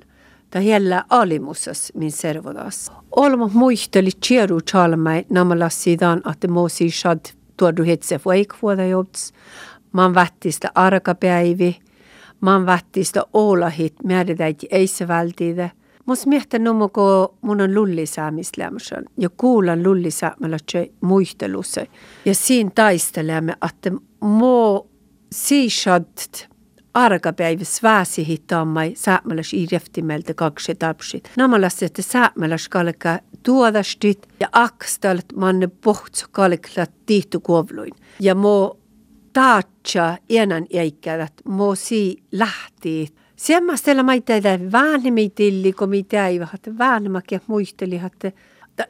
Tämä 0.50 0.62
jällä 0.62 1.04
alimussas 1.08 1.92
min 1.94 2.12
servodas. 2.12 2.92
Olma 3.16 3.50
muisteli 3.52 4.10
tjeru 4.28 4.60
chalmai 4.60 5.24
namalla 5.30 5.68
sidan, 5.68 6.22
että 6.30 6.48
moosi 6.48 6.90
shad 6.90 7.20
tuodu 7.56 7.84
hetse 7.84 8.20
vaikvuoda 8.24 8.86
jobs. 8.86 9.32
Man 9.92 10.14
vättistä 10.14 10.70
arkapäivi. 10.74 11.78
Man 12.40 12.66
vättistä 12.66 13.22
olahit 13.32 13.94
määritäiti 14.04 14.68
eisse 14.70 15.08
Mus 16.06 16.26
miehten 16.26 16.64
nomu, 16.64 16.88
kun 16.88 17.38
mun 17.40 17.60
on 17.60 17.74
lullisäämislämsön 17.74 19.04
ja 19.18 19.28
kuulan 19.28 19.82
lullisäämällä 19.82 20.56
muistelussa. 21.00 21.80
Ja 22.24 22.34
siinä 22.34 22.70
taistelemme, 22.74 23.52
että 23.52 23.90
mo 24.20 24.86
siisad 25.32 26.06
argapäiväs 26.94 27.82
väsi 27.82 28.26
hittaamai 28.26 28.92
säämäläs 28.96 29.54
irjeftimeltä 29.54 30.34
kaksi 30.34 30.74
tapsit. 30.74 31.30
Namalas, 31.36 31.82
että 31.82 32.02
säämäläs 32.02 32.68
kalkaa 32.68 33.18
tuodastit 33.42 34.28
ja 34.40 34.48
akstalt 34.52 35.24
manne 35.36 35.66
pohtsu 35.66 36.26
kalkaa 36.30 36.86
tiihtukovluin. 37.06 37.92
Ja 38.20 38.34
mo 38.34 38.78
taatsa 39.32 40.16
enan 40.28 40.66
jäikkäävät, 40.72 41.32
mo 41.44 41.74
sii 41.74 42.22
lähtii 42.32 43.08
Semmoistella 43.40 44.02
mä 44.02 44.12
teitä 44.24 44.58
väänimitilli, 44.72 45.72
kun 45.72 45.88
mitä 45.88 46.26
ei 46.26 46.40
että 46.54 46.78
väänmäkin 46.78 47.40
muisteli, 47.46 48.00
että 48.06 48.32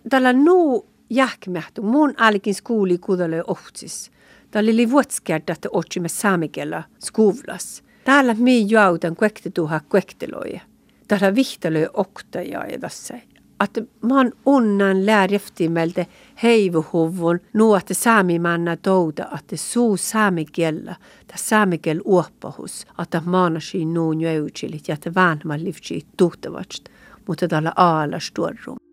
tällä 0.09 0.33
nuu 0.33 0.89
jähkmähtu. 1.11 1.83
Mun 1.83 2.15
alkin 2.17 2.55
skuuli 2.55 2.99
kuudalle 2.99 3.45
ohtsis. 3.47 4.11
Tällä 4.51 4.71
oli 4.71 4.91
vuotskerta, 4.91 5.53
että 5.53 5.69
otsimme 5.73 6.09
saamikella 6.09 6.83
skuvlas. 6.99 7.85
Täällä 8.05 8.35
mi 8.35 8.67
jautan 8.69 9.17
kuektetuha 9.17 9.81
kuekteloja. 9.89 10.61
Täällä 11.09 11.35
vihtelöi 11.35 11.89
oktaja 11.95 12.67
ja 12.67 12.79
tässä 12.79 13.19
att 13.61 13.79
man 14.01 14.33
unnan 14.47 15.07
lär 15.07 15.33
eftermälde 15.33 16.07
heivuhuvun 16.43 17.41
nuotte 17.53 17.95
saamimanna 17.95 18.77
touda, 18.77 19.29
että 19.39 19.57
suu 19.57 19.97
saamikielä, 19.97 20.97
ta 21.27 21.35
saamikiel 21.37 22.01
uoppahus, 22.05 22.87
että 23.03 23.23
maanasi 23.25 23.85
nuun 23.85 24.21
jäytsilit 24.21 24.89
ja 24.89 24.95
että 24.95 25.15
väänmä 25.15 25.59
livtsi 25.59 26.07
tuhtavast, 26.17 26.85
mutta 27.29 27.49
tällä 27.49 27.73
aalas 27.77 28.31
tuorum. 28.35 28.90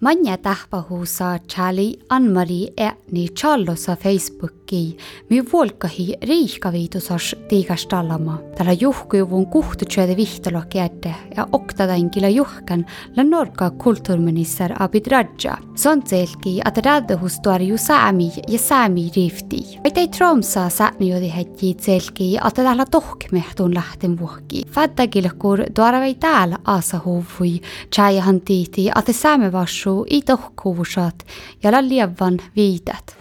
Manja 0.00 0.36
tähpahuusa 0.36 1.38
tšäli 1.38 1.98
Ann-Mari 2.08 2.68
Eetni 2.76 3.28
tšallosa 3.28 3.96
Facebooki, 3.96 4.96
mi 5.30 5.44
vuolkahi 5.52 6.14
riihkaviidusas 6.22 7.36
tiigas 7.48 7.86
tallama. 7.86 8.38
tällä 8.58 8.72
juhkujuvun 8.80 9.46
kuhtutšööde 9.46 10.16
vihtolokki 10.16 10.78
ette 10.78 11.14
ja 11.36 11.46
oktadankile 11.52 12.30
juhkan 12.30 12.86
lannurka 13.16 13.70
kultuuriminister 13.70 14.74
Abid 14.78 15.06
Raja. 15.06 15.56
Sontseelki 15.74 16.60
at 16.64 16.76
räädehustuari 16.78 17.68
ju 17.68 17.78
saami 17.78 18.32
ja 18.48 18.58
saami 18.58 19.10
riifti. 19.16 19.80
aitäh 19.84 20.08
Tromsa 20.08 20.68
säänijodi 20.68 21.32
hetki 21.36 21.74
tseelki 21.74 22.36
at 22.40 22.54
tällä 22.54 22.84
tohkmehtun 22.90 23.74
lähten 23.74 24.20
vuhki. 24.20 24.62
Fättakilkur 24.70 25.58
tuorevaid 25.74 26.16
täällä 26.20 26.58
aasahuuvui 26.64 27.60
tšäihan 27.90 28.40
tiiti 28.40 28.90
at 28.94 29.06
saame 29.12 29.52
vastu 29.52 29.85
asu 29.86 30.06
i 30.08 30.22
tohkuusat 30.22 31.26
ja 31.60 31.70
la 31.70 31.80
lievan 31.80 32.40
viitat. 32.54 33.16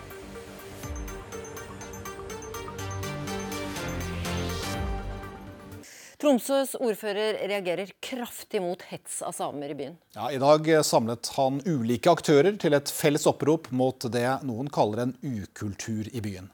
Tromsøs 6.17 6.75
ordfører 6.79 7.37
reagerer 7.45 7.91
kraftig 8.01 8.61
mot 8.63 8.81
hets 8.89 9.21
av 9.21 9.35
samer 9.35 9.69
i 9.69 9.75
byen. 9.75 9.97
Ja, 10.15 10.31
I 10.31 10.39
dag 10.41 10.65
samlet 10.85 11.29
han 11.35 11.61
ulike 11.65 12.09
aktører 12.09 12.57
til 12.57 12.73
et 12.73 12.89
felles 12.89 13.27
opprop 13.27 13.69
mot 13.69 13.99
det 14.09 14.25
noen 14.41 14.71
kaller 14.71 15.05
en 15.05 15.15
ukultur 15.21 16.09
i 16.11 16.21
byen. 16.21 16.49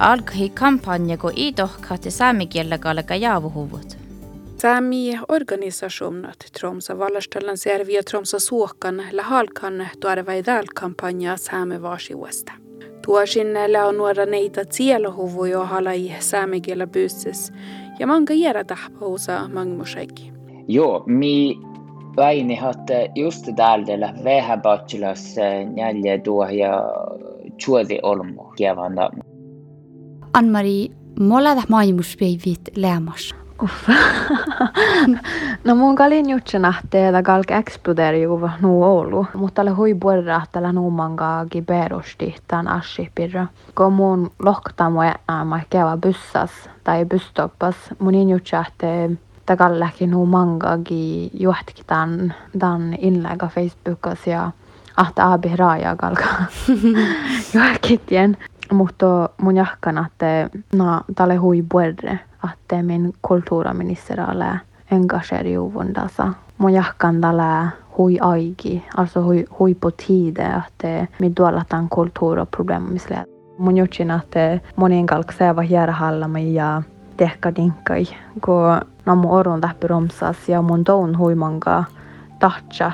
alkoi 0.00 0.48
kampanja, 0.48 1.16
kun 1.16 1.32
idohkahti 1.36 2.10
saamikielläkaaleka 2.10 3.16
jaavuhuvut. 3.16 3.99
Sami 4.60 5.18
organisasjonat 5.28 6.36
Tromsa 6.60 6.98
Vallarstöllan 6.98 7.56
Servia 7.56 8.02
Tromsa 8.02 8.38
Suokan 8.38 9.02
lahalkan 9.12 9.88
tuarvaidal 10.00 10.64
kampanja 10.74 11.36
Saame 11.36 11.82
Vaasiuesta. 11.82 12.52
Tuosinne 13.06 13.84
on 13.84 13.96
nuora 13.96 14.26
neitä 14.26 14.64
sielohuvuja 14.70 15.64
halai 15.64 16.12
saamekielä 16.18 16.86
bysses 16.86 17.52
ja 17.98 18.06
manga 18.06 18.32
jäädä 18.32 18.64
tahpausa 18.64 19.48
mangmusegi. 19.48 20.32
Joo, 20.68 21.04
mi 21.06 21.58
väini 22.16 22.58
att 22.62 22.90
just 23.14 23.48
tällä 23.56 24.14
vähän 24.24 24.62
bachelors 24.62 25.36
nälje 25.76 26.18
tuo 26.18 26.48
ja 26.48 26.82
chuodi 27.58 27.98
olmu 28.02 28.44
kievanda. 28.56 29.10
Ann-Marie, 30.32 30.90
molemmat 31.20 31.68
maailmuspäivit 31.68 32.60
lämmas. 32.76 33.34
Uff. 33.62 33.88
no 35.64 35.74
mun 35.74 35.96
kalin 35.96 36.30
jutsenahte 36.30 37.12
kalk 37.24 37.50
eksploderi 37.50 38.22
ju 38.22 38.50
nu 38.60 38.84
Oulu. 38.84 39.26
Mutta 39.34 39.64
le 39.64 39.70
hui 39.70 39.94
borra 39.94 40.42
tällä 40.52 40.72
nuumanga 40.72 41.46
giberosti 41.50 42.36
tämän 42.48 42.68
ashipirra. 42.68 43.46
Kun 43.74 43.92
mun 43.92 44.30
lohtamo 44.38 45.00
mä 45.44 45.60
keva 45.70 45.96
bussas 45.96 46.50
tai 46.84 47.04
busstoppas 47.04 47.76
mun 47.98 48.14
injutsahte 48.14 49.10
takalläkin 49.46 50.10
nuumanga 50.10 50.78
gi 50.78 51.30
juhtki 51.40 51.82
tämän, 51.86 52.34
tämän 52.58 52.94
inlägga 52.98 53.48
Facebookas 53.48 54.26
ja 54.26 54.50
ahta 54.96 55.32
abi 55.32 55.56
raaja 55.56 55.96
kalka 55.96 56.24
juhkitien. 57.54 58.36
Mutta 58.72 59.28
mun 59.42 59.56
jahkan, 59.56 60.06
että 60.06 60.58
no, 60.72 61.00
tälle 61.14 61.36
hui 61.36 61.62
borre 61.62 62.20
att 62.40 62.84
min 62.84 63.12
kulturminister 63.28 64.18
är 64.20 64.58
engageriuvundassa. 64.90 66.34
Mun 66.58 66.72
jahkan 66.72 67.20
tällä 67.20 67.70
hui 67.98 68.18
aiki, 68.20 68.84
alltså 68.96 69.20
hui, 69.20 69.44
hui 69.58 69.74
på 69.74 69.90
tide 69.90 70.54
att 70.54 70.84
mi 71.18 71.32
duolataan 71.36 71.88
kulttuuriproblemisille. 71.88 73.24
Mun 73.58 73.76
jutsin, 73.76 74.10
että 74.10 74.60
monien 74.76 75.06
kalk 75.06 75.32
seeva 75.32 75.62
järjähällä 75.62 76.38
ja 76.38 76.82
tehkä 77.16 77.54
dinkkai, 77.54 78.04
kun 78.44 78.80
no 79.06 79.16
mun 79.16 79.30
orun 79.30 79.60
tähpy 79.60 79.86
romsas 79.86 80.48
ja 80.48 80.62
mun 80.62 80.84
toun 80.84 81.18
huimanka 81.18 81.84
tahtsa 82.38 82.92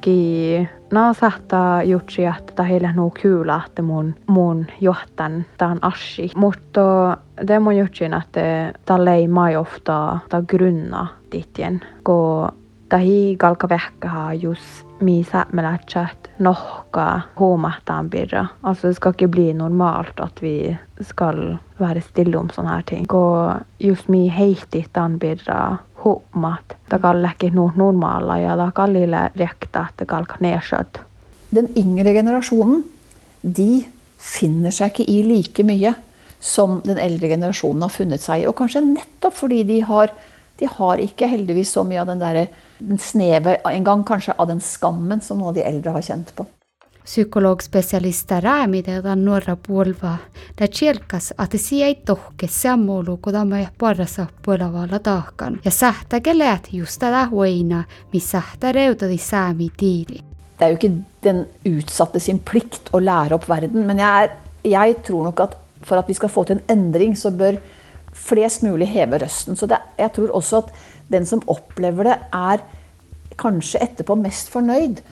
ki 0.00 0.68
no 0.94 1.14
sahtaa 1.14 1.82
jutsi, 1.82 2.24
että 2.24 2.52
tämä 2.52 2.68
heille 2.68 2.92
nuu 2.92 3.12
kyllä, 3.22 3.60
että 3.66 3.82
mun, 3.82 4.14
mun 4.26 4.66
johtan 4.80 5.44
tämän 5.58 5.78
ashi. 5.82 6.30
Mutta 6.36 7.16
det 7.48 7.58
mun 7.58 7.76
jutsin, 7.76 8.14
että 8.14 8.72
tällä 8.84 9.14
ei 9.14 9.28
mai 9.28 9.56
ofta 9.56 10.18
ta 10.28 10.42
grunna 10.42 11.06
ditjen, 11.32 11.80
kun 12.04 12.48
tahi 12.88 13.36
kalka 13.38 13.68
vähkäha 13.68 14.34
just 14.34 14.86
mi 15.00 15.24
sämmelätsät 15.32 16.30
nohka 16.38 17.20
huomahtaan 17.38 18.10
birra. 18.10 18.46
Alltså 18.62 18.88
det 18.88 18.94
ska 18.94 19.08
inte 19.08 19.28
bli 19.28 19.54
normalt 19.54 20.20
att 20.20 20.42
vi 20.42 20.78
ska 21.00 21.32
vara 21.78 22.00
stilla 22.00 22.38
om 22.38 22.48
sådana 22.50 22.74
här 22.74 22.82
ting. 22.82 23.10
Och 23.10 23.52
just 23.78 24.08
mi 24.08 24.28
heitit 24.28 24.96
an 24.96 25.18
birra 25.18 25.78
kan 27.00 27.22
läcka 27.22 27.46
nog 27.46 27.76
normala 27.76 28.40
ja 28.40 28.54
att 29.72 29.98
det 29.98 30.06
kan 30.06 30.26
nedskjøtt. 30.38 30.98
Den 31.50 31.68
yngre 31.76 32.12
generasjonen 32.12 32.82
de 33.40 33.84
finner 34.18 34.70
seg 34.70 34.90
ikke 34.90 35.10
i 35.10 35.22
like 35.22 35.64
mye 35.64 35.94
som 36.40 36.80
den 36.84 36.98
eldre 36.98 37.28
generasjonen 37.28 37.82
har 37.82 37.92
funnet 37.92 38.22
seg 38.22 38.42
i. 38.42 38.46
Og 38.48 38.56
kanskje 38.56 38.84
nettopp 38.84 39.36
fordi 39.36 39.62
de 39.64 39.80
har, 39.80 40.12
de 40.60 40.68
har 40.68 41.00
ikke 41.00 41.28
heldigvis 41.30 41.72
så 41.76 41.84
mye 41.84 42.02
av 42.02 42.10
den 42.12 42.22
derre 42.22 42.46
den 42.78 42.98
sneve, 42.98 43.56
en 43.64 43.84
gang 43.84 44.04
kanskje 44.04 44.34
av 44.38 44.48
den 44.50 44.60
skammen 44.60 45.22
som 45.24 45.38
noen 45.38 45.52
av 45.52 45.58
de 45.58 45.66
eldre 45.68 45.94
har 45.94 46.04
kjent 46.04 46.34
på. 46.36 46.46
Psykologspesialister 47.04 48.40
räämidega 48.40 49.14
Norra 49.14 49.56
puolva, 49.66 50.16
da 50.60 50.68
tjelkas, 50.68 51.34
että 51.44 51.58
se 51.58 51.76
ei 51.76 51.94
tohke 51.94 52.48
sammolu, 52.48 53.16
kun 53.16 53.32
tämä 53.32 53.58
ei 53.58 53.66
parassa 53.78 54.26
puolavalla 54.44 54.98
tahkan. 54.98 55.60
Ja 55.64 55.70
sähtäke 55.70 56.38
läät 56.38 56.68
just 56.72 56.98
tätä 56.98 57.28
huina, 57.30 57.84
missä 58.12 58.30
sähtä 58.40 58.72
reutadi 58.72 59.18
saami 59.18 59.68
tiili. 59.76 60.20
Det 60.58 60.64
er 60.64 60.68
jo 60.68 60.74
ikke 60.74 60.90
den 61.22 61.46
utsatte 61.66 62.20
sin 62.20 62.38
plikt 62.38 62.88
å 62.94 63.00
lære 63.02 63.34
opp 63.34 63.48
verden, 63.48 63.86
men 63.86 63.98
jeg, 63.98 64.24
er, 64.24 64.36
jeg 64.64 64.96
tror 65.02 65.24
nok 65.24 65.40
at 65.40 65.56
for 65.84 65.98
at 65.98 66.08
vi 66.08 66.14
skal 66.16 66.32
få 66.32 66.44
til 66.44 66.56
en 66.56 66.78
endring, 66.78 67.16
så 67.18 67.30
bør 67.30 67.58
flest 68.14 68.62
mulig 68.62 68.88
heve 68.88 69.18
røsten. 69.18 69.56
Så 69.56 69.66
det, 69.66 69.80
jeg 69.98 70.12
tror 70.16 70.30
også 70.30 70.62
at 70.62 70.72
den 71.12 71.26
som 71.26 71.42
opplever 71.50 72.08
det, 72.08 72.16
er 72.32 72.64
kanskje 73.40 73.82
etterpå 73.82 74.16
mest 74.16 74.48
fornøyd. 74.52 75.02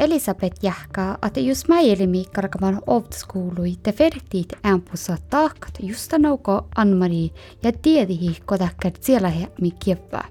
Elisabeth 0.00 0.64
jähkaa, 0.64 1.18
että 1.26 1.40
jos 1.40 1.68
mäjelimi 1.68 2.24
karkaman 2.32 2.80
ovtskuului 2.86 3.76
te 3.82 3.94
vertiit 3.98 4.52
ämpussa 4.66 5.16
taakkat 5.30 5.78
just 5.82 6.12
nauko 6.18 6.66
Ann-Marie 6.76 7.30
ja 7.62 7.72
tiedihi 7.82 8.36
kodakkert 8.44 9.02
siellä 9.02 9.28
he 9.28 9.46
mi 9.60 9.70
kievää. 9.70 10.24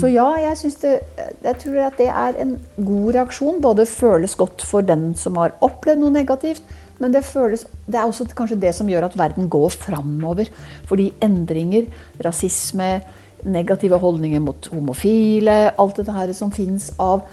Så 0.00 0.06
ja, 0.06 0.36
jeg, 0.38 0.56
det, 0.82 1.00
jeg 1.44 1.58
tror 1.58 1.76
at 1.76 1.98
det 1.98 2.08
er 2.08 2.34
en 2.38 2.60
god 2.84 3.14
reaksjon. 3.14 3.60
Både 3.60 3.86
føles 3.86 4.34
godt 4.34 4.62
for 4.62 4.80
den 4.80 5.14
som 5.14 5.36
har 5.36 5.52
opplevd 5.60 6.00
noe 6.00 6.10
negativt, 6.10 6.62
men 6.98 7.12
det, 7.12 7.24
føles, 7.24 7.66
det 7.86 8.00
er 8.00 8.08
også 8.08 8.24
kanskje 8.34 8.60
det 8.60 8.74
som 8.74 8.88
gjør 8.88 9.10
at 9.10 9.18
verden 9.18 9.48
går 9.48 9.68
framover. 9.68 10.48
Fordi 10.88 11.12
endringer, 11.20 11.84
rasisme, 12.24 13.02
negative 13.44 13.98
holdninger 13.98 14.40
mot 14.40 14.68
homofile, 14.72 15.78
alt 15.78 15.96
dette 15.96 16.12
her 16.12 16.32
som 16.32 16.52
fins 16.52 16.94
av 16.98 17.26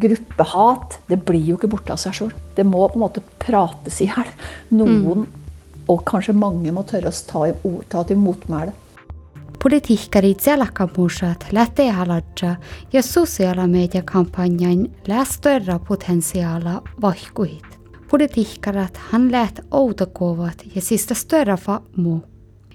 gruppehat, 0.00 0.98
det 1.08 1.20
blir 1.26 1.42
jo 1.50 1.58
ikke 1.58 1.70
borte 1.74 1.94
av 1.94 2.00
seg 2.02 2.16
sjøl. 2.16 2.32
Det 2.56 2.64
må 2.66 2.86
på 2.88 2.98
en 2.98 3.04
måte 3.06 3.24
prates 3.42 4.00
i 4.04 4.08
hjel. 4.10 4.30
Noen, 4.74 5.24
mm. 5.24 5.84
og 5.92 6.04
kanskje 6.08 6.36
mange, 6.36 6.72
må 6.72 6.86
tørre 6.88 7.12
å 7.12 7.20
ta, 7.28 7.44
ta 7.92 8.06
til 8.08 8.20
motmæle. 8.20 8.74
Politiikkarit 9.64 10.40
selkämusat 10.44 11.46
lähtee 11.52 11.90
haladja 11.90 12.56
ja 12.92 13.02
sosiaalimeediakampanjan 13.02 14.90
lää 15.04 15.24
större 15.24 15.78
potentiaala 15.78 16.82
vaihkuit. 17.02 17.78
Politiikkarat 18.10 18.96
han 18.96 19.28
lät 19.28 19.60
outokuvat 19.70 20.64
ja 20.74 20.82
sista 20.82 21.14
större 21.14 21.56
fammu. 21.56 22.20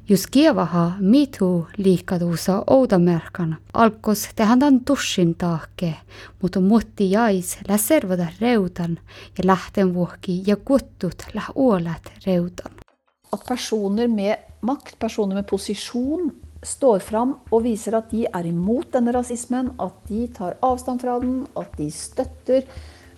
Jos 0.09 0.27
kievaha 0.27 0.91
mitu 0.99 1.67
liikaduusa 1.77 2.63
oudamerkan 2.67 3.57
alkos 3.73 4.29
tehandan 4.35 4.79
tussin 4.85 5.35
tahke, 5.35 5.93
mutta 6.41 6.61
mutti 6.61 7.11
jais 7.11 7.57
lä 7.67 7.77
servata 7.77 8.27
reutan 8.41 8.99
ja 9.37 9.43
lähten 9.45 9.93
vuohki 9.93 10.43
ja 10.47 10.55
kuttut 10.55 11.23
lä 11.33 11.41
uolat 11.55 12.11
reutan. 12.25 12.71
At 13.33 13.41
personer 13.49 14.07
med 14.07 14.37
makt, 14.61 14.99
personer 14.99 15.35
med 15.35 15.45
posisjon, 15.49 16.33
står 16.63 16.99
fram 16.99 17.35
og 17.51 17.63
viser 17.63 17.97
at 17.97 18.11
de 18.11 18.25
er 18.33 18.45
imot 18.45 18.93
denne 18.93 19.11
rasismen, 19.11 19.71
at 19.79 19.93
de 20.09 20.27
tar 20.27 20.57
avstand 20.61 21.01
fra 21.01 21.19
den, 21.19 21.47
at 21.57 21.77
de 21.77 21.91
støtter 21.91 22.61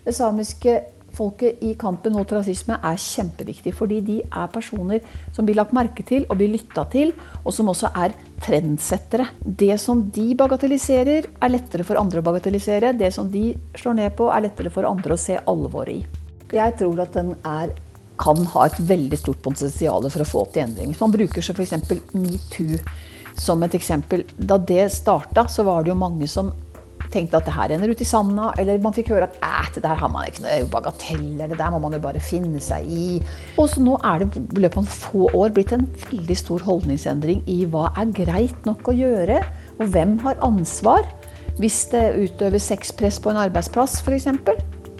det 0.05 0.15
samiske 0.15 0.81
folket 1.15 1.61
i 1.63 1.73
kampen 1.79 2.15
mot 2.15 2.31
rasisme 2.33 2.77
er 2.77 2.99
kjempeviktig. 2.99 3.73
Fordi 3.77 3.99
de 4.05 4.17
er 4.23 4.51
personer 4.53 5.03
som 5.35 5.47
blir 5.47 5.57
lagt 5.59 5.75
merke 5.75 6.05
til 6.07 6.25
og 6.29 6.39
blir 6.39 6.53
lytta 6.53 6.85
til, 6.93 7.13
og 7.43 7.55
som 7.55 7.71
også 7.71 7.91
er 8.03 8.15
trendsettere. 8.41 9.27
Det 9.43 9.75
som 9.81 10.03
de 10.13 10.31
bagatelliserer, 10.37 11.29
er 11.41 11.53
lettere 11.53 11.85
for 11.87 11.99
andre 12.01 12.21
å 12.21 12.27
bagatellisere. 12.31 12.95
Det 12.97 13.11
som 13.13 13.29
de 13.31 13.51
slår 13.77 13.99
ned 13.99 14.17
på, 14.17 14.31
er 14.33 14.47
lettere 14.47 14.73
for 14.73 14.89
andre 14.89 15.15
å 15.15 15.21
se 15.21 15.37
alvoret 15.39 16.01
i. 16.01 16.01
Jeg 16.51 16.75
tror 16.79 16.99
at 17.03 17.15
den 17.15 17.35
er, 17.47 17.71
kan 18.21 18.43
ha 18.53 18.65
et 18.67 18.81
veldig 18.85 19.17
stort 19.17 19.39
potensial 19.41 20.03
for 20.11 20.23
å 20.23 20.27
få 20.27 20.43
til 20.53 20.67
endring. 20.67 20.91
Man 20.99 21.13
bruker 21.13 21.41
så 21.41 21.55
f.eks. 21.55 21.77
metoo 22.13 22.81
som 23.39 23.63
et 23.63 23.75
eksempel. 23.77 24.25
Da 24.37 24.57
det 24.57 24.89
starta, 24.93 25.47
så 25.49 25.65
var 25.67 25.83
det 25.83 25.93
jo 25.93 26.01
mange 26.01 26.27
som 26.29 26.51
tenkte 27.13 27.39
at 27.39 27.47
det 27.47 27.55
her 27.55 27.71
renner 27.71 27.91
ut 27.91 28.01
i 28.03 28.07
sanda. 28.07 28.51
Eller 28.61 28.81
man 28.83 28.95
fikk 28.95 29.11
høre 29.13 29.29
at 29.45 29.75
det 29.75 29.83
der 29.85 29.99
har 29.99 30.11
man 30.11 30.27
ikke 30.29 30.45
noe 30.45 30.69
bagateller, 30.73 31.51
det 31.51 31.59
der 31.59 31.73
må 31.73 31.81
man 31.83 31.95
jo 31.95 32.01
bare 32.03 32.23
finne 32.23 32.61
seg 32.63 32.87
i. 32.87 33.21
Og 33.57 33.69
så 33.71 33.83
nå 33.83 33.97
er 34.07 34.23
det 34.23 34.41
i 34.41 34.65
løpet 34.65 34.81
av 34.83 34.99
få 35.05 35.29
år 35.37 35.55
blitt 35.55 35.73
en 35.75 35.87
veldig 36.07 36.37
stor 36.39 36.67
holdningsendring 36.67 37.43
i 37.51 37.63
hva 37.71 37.89
er 37.99 38.13
greit 38.15 38.67
nok 38.67 38.91
å 38.91 38.97
gjøre, 38.97 39.41
og 39.79 39.89
hvem 39.93 40.17
har 40.25 40.41
ansvar 40.45 41.07
hvis 41.61 41.83
det 41.91 42.05
utøves 42.17 42.69
sexpress 42.71 43.19
på 43.21 43.31
en 43.31 43.41
arbeidsplass 43.43 43.99
f.eks. 44.01 44.29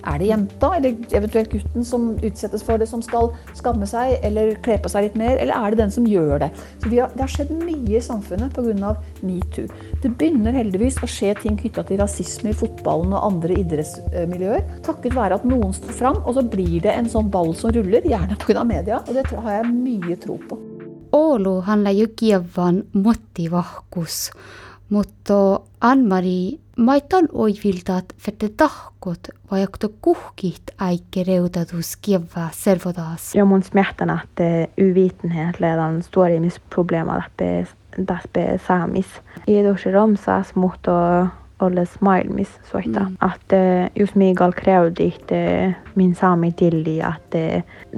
Er 0.07 0.17
det 0.21 0.29
jenta 0.31 0.71
eller 0.77 0.95
eventuelt 1.13 1.51
gutten 1.51 1.85
som 1.85 2.07
utsettes 2.21 2.63
for 2.65 2.81
det, 2.81 2.87
som 2.89 3.03
skal 3.05 3.31
skamme 3.57 3.87
seg 3.89 4.17
eller 4.25 4.55
kle 4.65 4.77
på 4.81 4.91
seg 4.91 5.07
litt 5.07 5.19
mer, 5.19 5.37
eller 5.37 5.53
er 5.53 5.73
det 5.73 5.81
den 5.83 5.93
som 5.93 6.07
gjør 6.09 6.39
det? 6.45 6.51
Så 6.81 6.89
har, 6.93 7.11
Det 7.13 7.25
har 7.25 7.33
skjedd 7.35 7.53
mye 7.61 7.97
i 7.97 8.03
samfunnet 8.03 8.53
pga. 8.55 8.95
metoo. 9.21 9.67
Det 10.01 10.13
begynner 10.17 10.55
heldigvis 10.57 10.97
å 11.03 11.09
skje 11.09 11.35
ting 11.41 11.57
knytta 11.57 11.85
til 11.87 12.01
rasisme 12.01 12.49
i 12.49 12.57
fotballen 12.57 13.13
og 13.13 13.27
andre 13.27 13.59
idrettsmiljøer. 13.61 14.65
Takket 14.85 15.15
være 15.15 15.37
at 15.37 15.45
noen 15.45 15.73
står 15.73 15.93
fram, 15.97 16.21
og 16.25 16.35
så 16.35 16.43
blir 16.43 16.81
det 16.81 16.95
en 16.95 17.09
sånn 17.09 17.29
ball 17.31 17.53
som 17.55 17.71
ruller, 17.71 18.01
gjerne 18.01 18.37
pga. 18.41 18.63
media. 18.65 19.03
Og 19.07 19.13
det 19.13 19.25
har 19.29 19.61
jeg 19.61 19.73
mye 19.73 20.17
tro 20.21 20.37
på. 20.49 20.57
Oulu 21.11 21.61
handler 21.67 21.91
jo 21.91 22.07
kievvan 22.15 22.85
motivahkus, 22.95 24.29
mutta 24.91 25.59
Ann-Mari 25.81 26.59
maitan 26.77 27.27
oiviltaat 27.33 28.05
fette 28.17 28.49
tahkot 28.57 29.29
vai 29.51 29.61
onko 29.61 29.93
kuhkit 30.01 30.71
äikke 30.77 31.23
reutatus 31.23 31.95
kievää 32.01 32.49
servotaas? 32.53 33.35
Ja 33.35 33.45
mun 33.45 33.63
redan 35.59 36.03
står 36.03 36.29
i 36.29 36.39
mis 36.39 36.59
problem 36.75 37.09
att 37.09 37.41
täspe 38.05 38.59
saamis. 38.67 39.07
I 39.47 39.63
tuossa 39.63 39.91
romsas 39.91 40.55
mutta 40.55 41.27
olles 41.59 42.01
maailmis 42.01 42.49
soita. 42.71 42.99
Mm. 42.99 43.17
Att 43.19 43.53
just 43.95 44.15
migal 44.15 44.53
krävdit 44.53 45.31
min 45.95 46.15
saami 46.15 46.51
tilli 46.51 47.01
att 47.01 47.35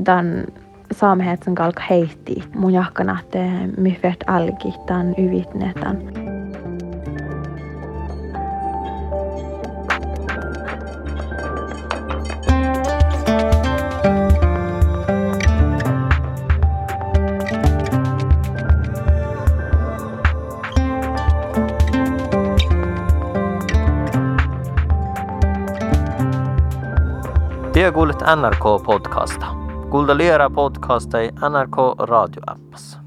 den 0.05 0.47
saamhet 0.91 1.43
som 1.43 1.55
galk 1.55 1.79
heitti 1.79 2.43
mun 2.55 2.73
jahkan 2.73 3.09
att 3.09 3.35
myfert 3.77 4.23
algit 4.27 4.87
den 4.87 5.15
uvitenheten. 5.17 5.97
Te 6.13 6.32
kuulet 28.03 28.21
NRK-podcasta. 28.21 29.45
Kuuntele 29.89 30.49
podcasta 30.49 31.17
NRK 31.49 31.77
radioappassa. 31.99 32.99